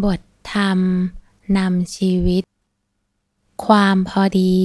[0.00, 0.20] บท
[0.52, 0.78] ธรรม
[1.58, 2.42] นำชีวิต
[3.64, 4.60] ความพอดี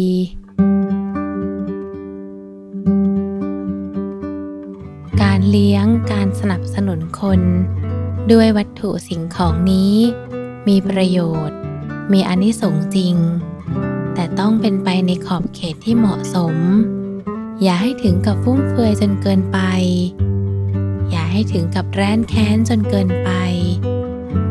[5.22, 7.42] การเลี้ยงการสนับสนุนคน
[8.32, 9.96] ด้วยวัตถุสิ่งของนี้
[10.68, 11.58] มีประโยชน์
[12.12, 13.16] มีอนิสงส์จริง
[14.14, 16.56] แต่ต้องเป็นไปในขอบเขตที่เหมาะสม
[17.62, 19.60] อย่าให้ถึงกับฟุ่มเฟือยจนเกินไป
[21.10, 23.32] อย่าให้ถึงกับแร้นแค้นจนเกินไป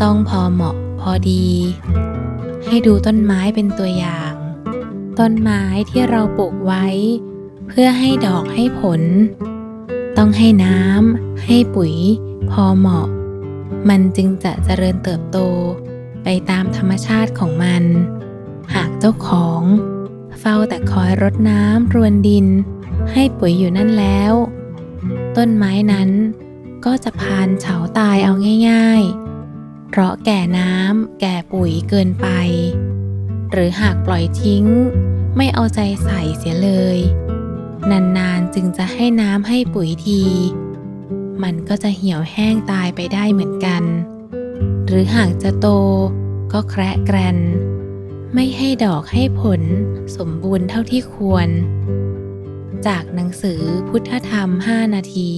[0.03, 1.47] ต้องพอเหมาะพอดี
[2.67, 4.35] ให้ดูต้นไม้เป็นตัวอย่าง
[5.19, 6.87] ต้นไม้ที่เราปลูกไว้
[7.69, 9.03] เพื่อให้ดอกให้ผล
[10.17, 11.95] ต้องให้น้ำให้ปุ๋ย
[12.51, 13.09] พอเหมาะ
[13.89, 15.39] มันจึงจะเจริญเติบโต
[16.23, 17.85] ไปตามธรรมชาติของมัน
[18.75, 19.63] หากเจ้าของ
[20.41, 22.47] เฝ้าแต่คอยรดน้ำรวนดิน
[23.13, 24.33] ให้ปุ๋ยอยู่นั่นแล้ว
[25.37, 26.11] ต้นไม้นั้น
[26.85, 28.33] ก็จะพานเฉาตายเอา
[28.71, 29.36] ง่าย ๆ
[29.99, 32.29] เพราะแก่น้ำแก่ปุ๋ยเกินไป
[33.53, 34.65] หรือหากปล่อยทิ้ง
[35.37, 36.99] ไม่เอาใจใส่เสียเลย
[37.91, 40.23] นานๆจึงจะให้น้ำให้ปุ๋ยที
[41.43, 43.83] มันก็จะเหี่ยวแห้งตายไปได้เหมือนกัน
[44.87, 45.69] หรือหากจะโต
[46.53, 47.39] ก็แคระแกรน
[48.35, 49.63] ไม่ให้ดอกให้ผล
[50.17, 51.49] สมบูรณ์เท่าที่ควร
[52.87, 55.33] จากหนังสือพุทธธรรม 5 นาที